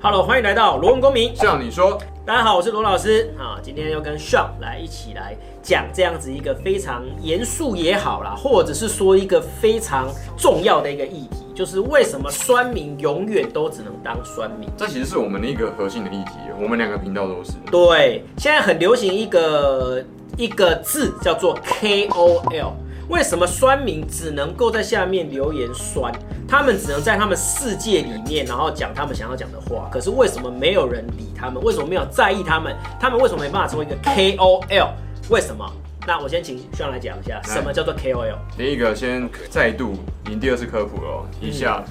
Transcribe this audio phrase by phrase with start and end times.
[0.00, 1.34] Hello，欢迎来到罗文公民。
[1.34, 3.58] 像你说，大家好，我是罗老师啊。
[3.60, 10.06] 今天要跟 Sean 来一起来讲这样子一个非常严肃也好啦，或者是说一个非常
[10.36, 14.68] 重要的一个议题，就是为什么酸民永远都只能当酸民？
[14.76, 17.54] 这其实是我们的一个核心的议题，我们两个频道都是。
[17.68, 20.00] 对，现在很流行一个
[20.36, 22.70] 一个字叫做 KOL。
[23.08, 26.12] 为什么酸民只能够在下面留言酸？
[26.46, 29.88] 他们只能在他们世界里面，然后讲他们想要讲的话。
[29.90, 31.62] 可是为什么没有人理他们？
[31.62, 32.76] 为什么没有在意他们？
[33.00, 34.90] 他们为什么没办法成为一个 KOL？
[35.30, 35.64] 为什么？
[36.06, 38.36] 那我先请需要来讲一下什么叫做 KOL。
[38.56, 39.94] 第一个先再度
[40.26, 41.82] 您第二次科普了，一下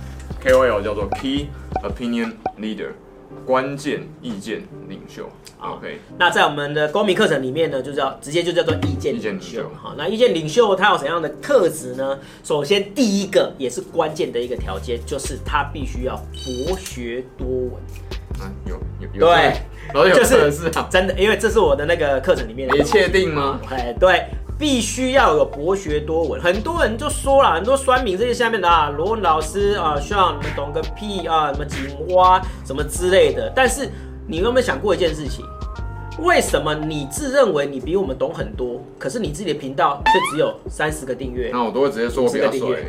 [0.44, 1.48] KOL 叫做 Key
[1.84, 2.92] Opinion Leader。
[3.46, 6.00] 关键意见领袖，OK。
[6.18, 9.70] 那在我们的公民课程里面呢，就叫直接就叫做意见领袖。
[9.82, 12.20] 好，那意见领袖他有怎样的特质呢？
[12.44, 17.74] 首先，第一个也是关键的一个条件，就是他必须要博学多闻。
[18.40, 19.28] 啊，有有有。
[19.28, 19.62] 对，
[19.94, 22.78] 有就是是真的，因为这是我的那个课程里面的。
[22.78, 23.60] 你确定吗？
[23.70, 24.26] 哎，对。
[24.58, 33.52] 必须要有博学多闻，很多人就说了，很多酸民这些下面的啊，罗文老师啊，希望你们懂个屁啊，什么井蛙什么之类的。
[33.56, 33.88] 但是
[34.28, 35.46] 你有没有想过一件事情？
[36.20, 41.52] 为什么你自认为你比我们懂很多，可是你自己的频道却只有三十个订阅？
[41.54, 42.80] 那我都会直接说我比较帅。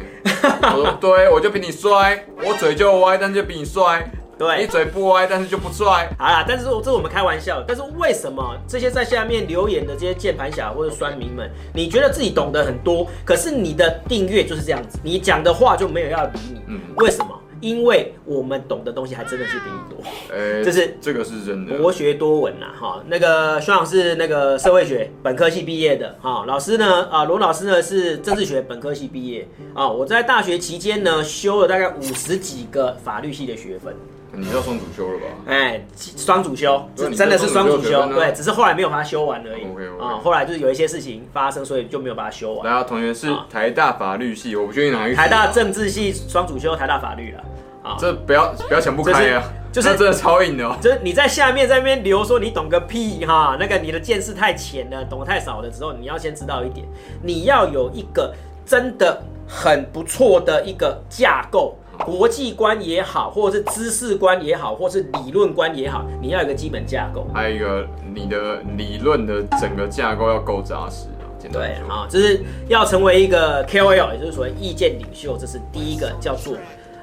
[0.74, 4.10] 我说对，我就比你帅，我嘴就歪，但就比你帅。
[4.38, 6.08] 对，你嘴不歪，但是就不拽。
[6.16, 7.62] 好啦，但是这是我们开玩笑。
[7.66, 16.60] 但是为什么这些在下面留言的这些键盘侠或者酸民们，你觉得自己懂得很多，可是你的订阅就是这样子，你讲的话就没有要理你。
[16.68, 17.36] 嗯，为什么？
[17.60, 20.08] 因为我们懂的东西还真的是比你多。
[20.32, 22.66] 哎、欸，就是这个是真的，博学多闻呐。
[22.78, 26.14] 哈，那个学长是那个社会学本科系毕业的。
[26.22, 27.08] 哈，老师呢？
[27.10, 29.48] 啊，罗老师呢是政治学本科系毕业。
[29.74, 33.92] 啊，我在大学期间呢修了大概五十几个法律系的学分。
[34.32, 35.26] 你要双主修了吧？
[35.46, 39.62] 哎，双主修，这真的是双主修，对，只是后来没有把它修完而已。
[40.00, 42.66] 啊，后来就是有一些事情发生，所以就没有把它修完。
[42.66, 45.16] 然后同学是台大法律系，我不确定哪一个。
[45.16, 47.44] 台大政治系双主修，台大法律了。
[47.82, 50.76] 啊，这不要不要想不开呀，就是真的超硬的哦。
[50.80, 56.86] 就是你在下面在那边留说你懂个屁哈，那个你的见识太浅了，懂得太少的时候，你要先知道一点，
[57.22, 58.34] 你要有一个
[58.66, 61.76] 真的很不错的一个架构。
[62.04, 67.26] 国际观也好，或者是知识观也好，或是理论观也好，你要有一个基本架构。
[67.34, 71.26] 还有一个你的理论的整个架构要够扎实啊。
[71.52, 76.54] 对，好，这是要成为一个 KOL，也就是所谓意见领袖，这是第一个叫做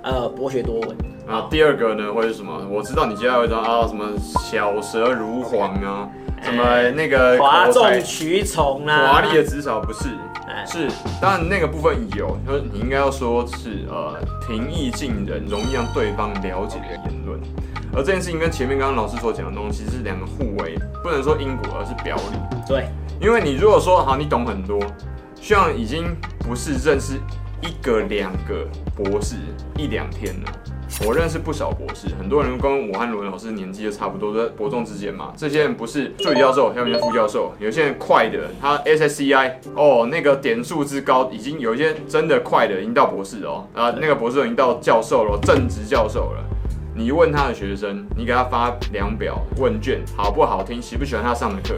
[0.02, 0.98] 呃博学多闻。
[1.28, 2.68] 啊，第二个呢会是什么？
[2.70, 4.06] 我知道你接下来会说啊什么
[4.40, 6.10] 小舌如簧啊，
[6.46, 10.10] 什么那个哗众取宠啊，华丽的职场不是。
[10.68, 10.88] 是，
[11.22, 14.18] 当然那个部分有，就是你应该要说是呃
[14.48, 17.40] 平易近人，容易让对方了解的言论。
[17.94, 22.38] 而这件事情跟前面刚刚老师所讲的东西是两个互为，不能说因果，而是表里。
[22.68, 22.88] 对，
[23.20, 24.80] 因为你如果说好，你懂很多，
[25.40, 27.14] 像已经不是认识
[27.62, 29.36] 一个两个博士
[29.78, 30.52] 一两天了。
[31.06, 35.34] 我认识不少博士，很多人跟我和罗文老师年纪都差不多，在伯仲之间嘛。
[35.36, 46.44] 这些人不是助理教授，要么是副教授，有些人快的，他 SSCI 哦，那个点数之高，已经有一些真的快的，已经到博士哦，啊，那个博士已经到教授了，正职教授了。
[46.96, 51.76] 你问他的学生，你给他发量表问卷，好不好听，喜不喜欢他上的课，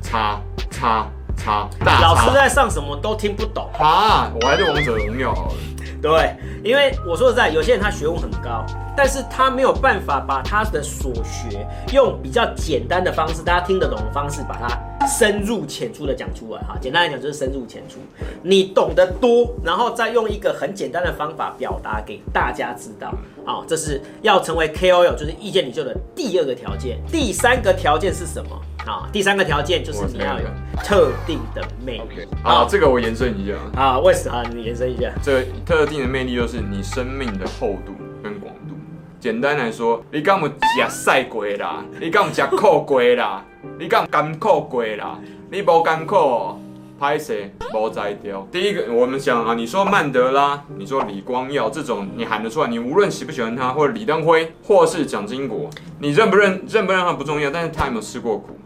[0.00, 1.10] 差差
[1.46, 2.02] 差，大差。
[2.02, 4.32] 老师在上什么都听不懂啊！
[4.42, 5.54] 我还是王者荣耀好了。
[6.02, 16.76] 对，因为我说实在，有些人他学问很高，但是他没有办法把他的所学用比较简单的方式，大家听得懂的方式，把它深入浅出的讲出来哈。
[16.80, 17.98] 简单来讲就是深入浅出，
[18.42, 23.14] 你懂得多，然后再用一个很简单的方法表达给大家知道。
[23.44, 26.98] 好，这是要成为 KOL，就是意见领袖的第二个条件。
[27.10, 28.50] 第三个条件是什么？
[28.86, 30.46] 啊，第三个条件就是你要有
[30.84, 32.26] 特定的魅力。
[32.42, 33.54] 好，这个我延伸一下。
[33.74, 34.42] 啊，为什么？
[34.54, 35.10] 你延伸一下。
[35.22, 37.92] 这个特定的魅力就是你生命的厚度
[38.22, 38.76] 跟广度。
[39.18, 40.54] 简单来说，你敢有吃
[40.88, 41.84] 屎鬼啦？
[42.00, 43.44] 你敢有吃苦鬼啦？
[43.78, 45.18] 你敢有甘苦鬼啦？
[45.50, 46.56] 你无甘苦。
[46.98, 47.52] 拍谁？
[47.74, 48.46] 包摘掉。
[48.50, 55.68] 第一个，我们讲啊，你说曼德拉，你说李光耀这种，你喊得出来，你无论喜不喜欢他，或者李登辉，或是蒋经国，
[55.98, 58.56] 你认不认认不认他不重要，但是他有没有吃过苦？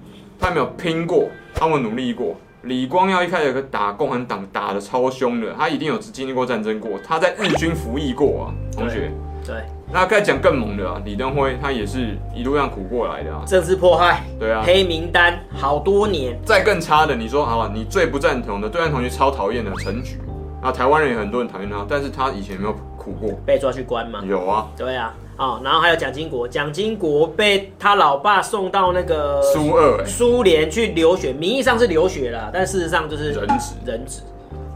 [0.41, 1.29] 他有没有拼过？
[1.55, 2.35] 他有没有努力过？
[2.63, 9.11] 李光耀一开始打共产党打的超凶的，他一定有经历过战争过，他在日军服役过啊，同学。
[9.47, 9.57] 对。
[9.93, 16.39] 那该讲更猛的啊，李登辉他也是一路上苦过来的啊，政治迫害，对啊，黑名单好多年。
[16.45, 20.19] 再更差的，你说好了，你最不赞同的，对岸同学超讨厌的陈菊，
[20.63, 23.31] 啊，台湾人也很多人讨厌他，但是他以前有没有苦过？
[23.47, 24.23] 被抓去关吗？
[24.27, 24.69] 有啊。
[24.77, 34.21] 对啊，哦，然后还有蒋经国，蒋经国被他老爸送到那个苏俄、苏联去留学，名义上是留学啦，但事实上就是人质，人质。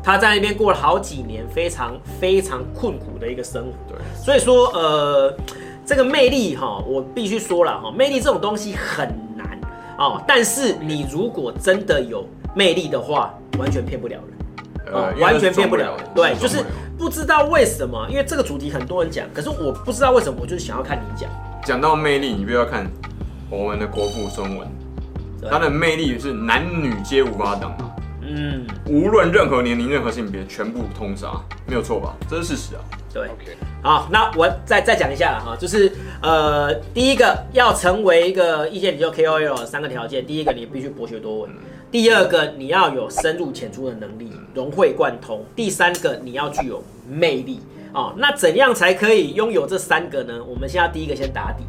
[0.02, 3.72] 他在那边过了好几年，非常非常困苦的一个生活。
[3.88, 5.34] 对，所以说，呃，
[5.86, 9.58] 这个魅力哈，我必须说了哈，魅力这种东西很难
[9.98, 10.22] 哦。
[10.28, 14.43] 但是你如果真的有魅力的话，完全骗不了人，
[14.92, 16.06] 呃，完全变不了人。
[16.14, 16.64] 对，就是
[16.98, 21.30] 不知道为什么，因为这个主题很多人讲，可是我不知道为什么，我就是想要看你讲。
[21.64, 22.86] 讲到魅力，你不要看
[23.48, 24.68] 我们的国父孙文，
[25.50, 27.74] 他的魅力是男女皆无法挡。
[28.26, 31.32] 嗯，无论任何年龄、任何性别，全部通杀，
[31.66, 32.14] 没有错吧？
[32.28, 32.80] 这是事实啊。
[33.12, 33.56] 对，OK。
[33.82, 35.92] 好，那我再再讲一下了哈，就是
[36.22, 41.50] 呃，第一个要成为一个意见领袖 KOL 三个条件，第一个你必须博学多闻，
[41.94, 47.60] 第二个你要有深入浅出的能力，融会贯通，第三个你要具有魅力
[47.92, 48.12] 哦。
[48.16, 50.42] 那怎样才可以拥有这三个呢？
[50.44, 51.62] 我们现在第一个先打底。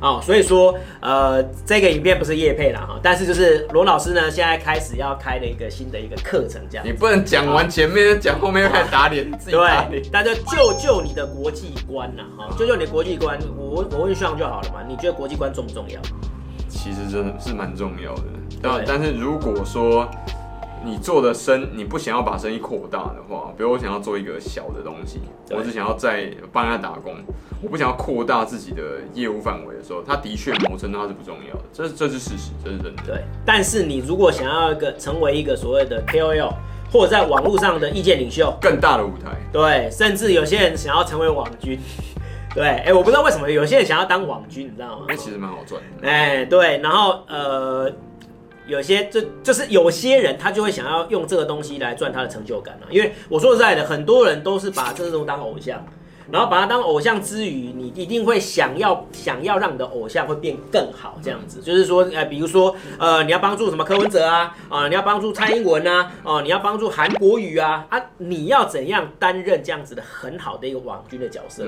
[0.00, 6.86] 哦，所以说，呃，这个影片不是叶配啦哈，但是就是罗老师呢，现在开始要开了一个新的一个课程，这样。
[6.86, 10.02] 你不能讲完前面，讲后面又开始打脸，自己打脸。
[10.02, 13.38] 对，大家救救你的国际观呐，哈，救救你的国际观。
[13.54, 16.00] 我我问上就好了嘛，你觉得国际观重不重要？
[16.66, 18.22] 其实真的是蛮重要的，
[18.62, 20.08] 但但是如果说。
[20.84, 25.18] 你做的生，你不想要把生意扩大的话，比如我想要做一个小的东西，
[25.50, 27.12] 我只想要在帮人家打工，
[27.60, 33.02] 我不想要扩大自己的业务范围的时候，它的确某程度它是不重要的，这这是事实，这是真的。
[33.04, 36.52] 对，但是你如果想要一个成为一个所谓的 KOL，
[36.92, 41.80] 或者在网络上的意见领袖，更大的舞台，对，甚至有些人想要成为网军，
[42.54, 45.06] 对，哎、欸，我不知道为什么有些人想要当网军，你知道吗？
[45.08, 46.06] 那其实蛮好赚的。
[46.06, 47.90] 哎、欸，对，然后呃。
[48.66, 55.84] 有些就就是有些人他就会想要用这个东西来赚他的成就感了，因为我说实在的，很多人都是把这种当偶像，
[56.30, 71.64] 然后把他当偶像之余，你一定会想要想要让你的偶像会变更好，这样子，就是说，呃，比如说，呃，你要帮助什么柯文哲啊，啊，你要帮助蔡英文啊，哦，你要帮助韩国瑜啊，啊，你要怎样担任这样子的很好的一个网军的角色？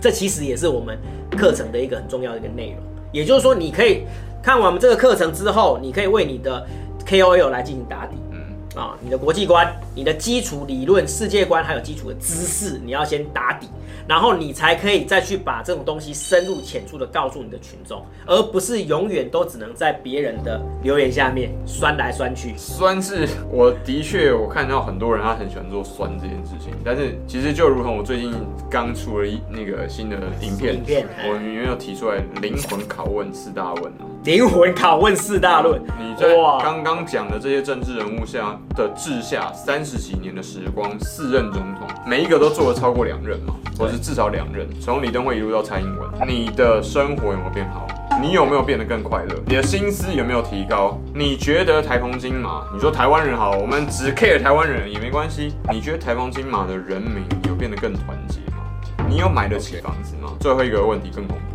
[0.00, 0.98] 这其实也是我们
[1.36, 4.04] 课程的一个很重要的一个内容，也就是说，你可以。
[4.40, 6.64] 看完我们这个课程之后，你可以为你的
[7.04, 8.38] KOL 来进行打底，嗯
[8.80, 13.66] 啊，你的国际观、你的基础理论、世界观，还有基础的知识，你要先打底。
[14.08, 22.54] 然后你才可以再去把这种东西深入浅出的告诉你的群众，而不是永远都只能在别人的留言下面酸来酸去。
[22.56, 28.32] 酸是我的确我看到很多人他很喜欢做酸这件事情，但是其实就如同我最近
[28.70, 35.80] 刚出了一那个新的影片，影片我里面有提出来灵魂拷问四大问啊，灵魂拷问四大论。
[35.98, 43.98] 你在刚刚讲的这些政治人物下的治下三十几年的时光，四任总统每一个都做了超过两任嘛，或是。
[43.98, 47.86] 至少两任，从李登辉一路到蔡英文，你的生活有没有变好？
[48.20, 49.34] 你有没有变得更快乐？
[49.46, 50.98] 你的心思有没有提高？
[51.14, 55.52] 你觉得台风金马，你说台湾人好，我们只 care 台湾人也没关系。
[55.70, 58.64] 你觉得台风金马的人民有变得更团结吗？
[59.08, 60.32] 你有买得起房子吗？
[60.40, 61.47] 最后一个问题更恐怖了，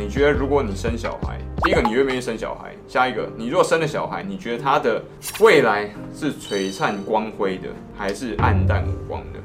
[0.00, 2.74] 你觉得如果你生小孩，第一个你愿不愿意生小孩？
[2.88, 5.02] 下一个，你如果生了小孩，你觉得他的
[5.40, 9.38] 未来是璀璨光辉的，还是暗淡无光的？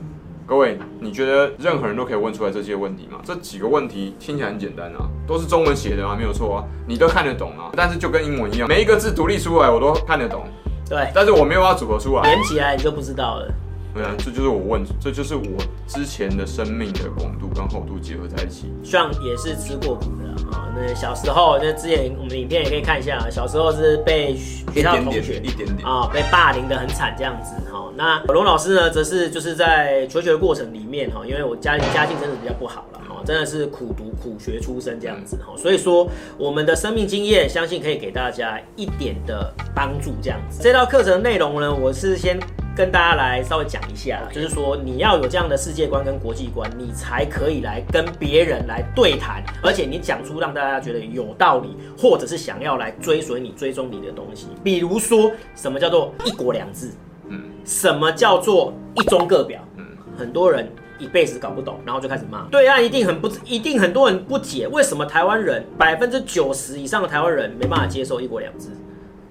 [0.46, 3.20] 各位，你觉得任何人都可以问出来这些问题吗？
[3.26, 7.72] 这几个问题听起来很简单啊，都是中文写的啊，没有错啊，你都看得懂啊。
[7.76, 10.46] 但是就跟英文一样，每一个字独立出来我都看得懂，
[10.88, 13.54] 对，但是我没有办法组合出来，连起来你就不知道了。
[13.96, 15.44] 对啊，这就是我问，这就是我
[15.88, 18.70] 之前的生命的广度跟厚度结合在一起。
[18.84, 27.90] 像也是吃过苦的啊，那小时候那之前我们影片也可以看一下，小时候是被学校同学一点点啊被霸凌的很惨这样子哈。
[27.96, 36.06] 那龙老师呢，则是就是在求学的过程里面哈，因为我家里家境真的比较不好了哈，真的是苦读苦学出身这样子哈，所以说
[36.38, 40.62] 我们的生命经验相信可以给大家一点的帮助这样子。
[40.62, 42.38] 这道课程内容呢，我是先。
[42.76, 54.48] 跟大家来稍微讲一下，就是说你要有这样的世界观跟国际观，你才可以来跟别人来对谈，而且你讲出让大家觉得有道理，或者是想要来追随你、追踪你的东西。
[54.62, 56.92] 比如说，什么叫做一国两制？
[57.30, 59.62] 嗯，什么叫做一中各表？
[59.78, 59.86] 嗯，
[60.18, 62.46] 很多人一辈子搞不懂，然后就开始骂。
[62.52, 68.68] 对岸一定很不，一定很多人不解，为什么台湾人百分之九十以上的台湾人没办法接受一国两制？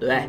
[0.00, 0.28] 对不对？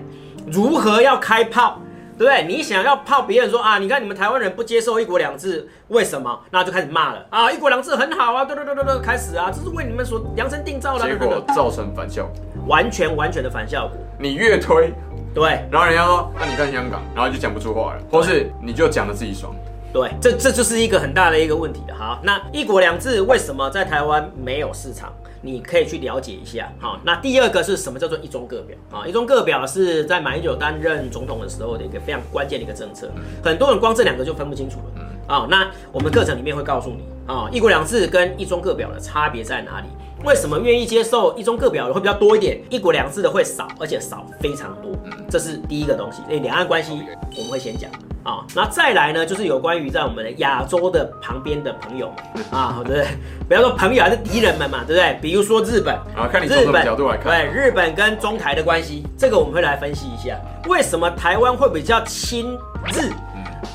[0.52, 1.82] 如何要开炮？
[2.18, 2.46] 对不对？
[2.46, 6.40] 你想要泡别人说啊，你看你们台湾人不接受一国两制，为什么？
[6.50, 7.52] 那就开始骂了啊！
[7.52, 12.34] 一国两制很好啊，对对对对对，开始啊，这是为你们所量身定造的，结果造成反效果，
[12.68, 13.98] 完全完全的反效果。
[14.18, 14.94] 你越推，
[15.34, 19.54] 对，然后人家说，那你看香港，然后就讲不出话了，或是你就讲的自己爽，
[19.92, 21.96] 对，这这就是一个很大的一个问题了。
[21.96, 25.12] 好，那一国两制为什么在台湾没有市场？
[25.46, 26.74] 你可以去了解一下。
[26.80, 29.06] 好，那第二个是什么叫做一中各表啊？
[29.08, 33.10] 一中各表是在马英九担任总统的时候的一个非常关键的一个政策，
[33.44, 35.05] 很多人光这两个就分不清楚了。
[35.27, 39.88] 啊，那我们课程里面会告诉你啊，一国两制跟一中各表的差别在哪里？
[40.24, 44.91] 为什么愿意接受一中各表的会比较多一点，一国两制的会少，而且少非常多？
[45.29, 46.22] 这是第一个东西。
[46.29, 47.03] 诶，两岸关系
[47.38, 47.91] 我们会先讲
[48.24, 53.08] 啊，那再来呢，就是有关于在我们的亚洲的旁边的朋友们啊，对不对？
[53.48, 55.20] 不要说朋友还是敌人们嘛，对不对？
[55.22, 62.58] 比如说日本啊，看你从什么角度来看，对日本跟中台的关系，这个我们会来分析一下，为什么台湾会比较亲
[62.94, 63.12] 日？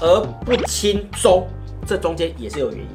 [0.00, 1.46] 而不亲中，
[1.86, 2.86] 这中间也是有原因，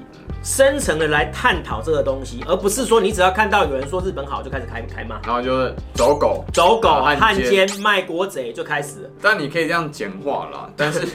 [0.44, 9.10] 深层的来探讨这个东西，而不是说你只要看到有人说日本好就开始开开骂，然后就是走狗、走狗、汉奸、卖国贼就开始了。
[9.22, 11.08] 但你可以这样简化啦，但是。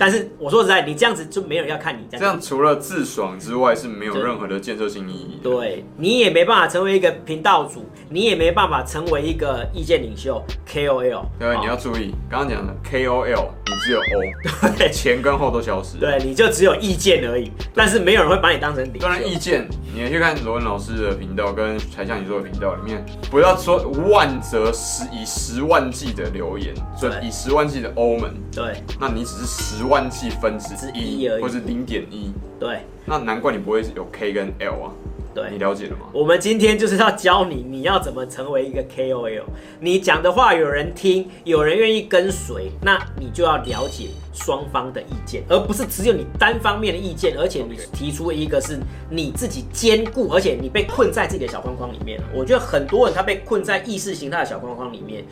[0.00, 2.20] 但是我说实在，你这样子就没有人要看你这样。
[2.20, 5.38] 这样除了自爽之外，是没有任何的建设性意义。
[5.42, 11.26] 对，你也没办法成为一个频道主，你也没办法成为一个意见领袖 KOL。
[11.38, 15.98] 对，你要注意，刚刚讲的 KOL，你只有 O，对，前跟后都消失。
[15.98, 19.00] 对，你就只有意见而已，但是没有人会把你当成领袖。
[19.00, 29.89] 当然，意见，你去看罗文老师的频道跟柴 Sean 你做的频道里面，不要说万则十以十万计的留言，准以以十万计的欧盟，对，那你只是十。
[29.90, 34.92] 万计分之一，或是零点一，对，那难怪你不会有 K 跟 L 啊。
[35.32, 36.06] 对，你了解了吗？
[36.12, 39.44] 我们今天就是要教你，你要怎么成为一个 KOL。
[39.78, 47.36] 你讲的话有人听，有人愿意跟随，那你就要了解双方的意见，而不是只有你单方面的意见。
[47.38, 52.20] 而且你提出一个是你自己兼顾，而且你被困在自己的小框框里面。
[52.34, 55.24] 我觉得很多人他被困在意识形态的小框框里面。